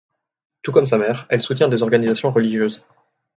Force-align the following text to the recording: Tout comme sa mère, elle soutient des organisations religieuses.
Tout 0.63 0.71
comme 0.71 0.87
sa 0.87 0.97
mère, 0.97 1.27
elle 1.29 1.43
soutient 1.43 1.67
des 1.67 1.83
organisations 1.83 2.31
religieuses. 2.31 2.83